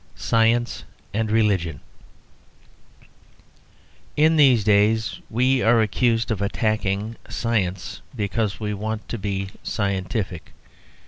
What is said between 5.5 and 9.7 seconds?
are accused of attacking science because we want it to be